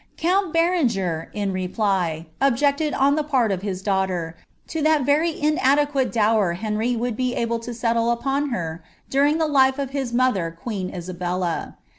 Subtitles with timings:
[0.17, 4.35] Cunnt Berenger, in reply, objected on the put of his daughter,
[4.69, 9.45] to IM very inadeqnaie dower Henry wotdd be able to settle upon her duiiif the
[9.45, 11.77] life of his niollier queen Isabella.